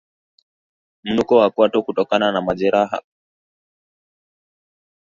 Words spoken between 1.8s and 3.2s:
kutokana na majeraha